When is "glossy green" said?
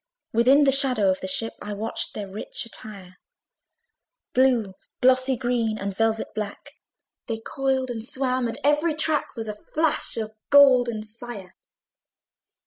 4.99-5.77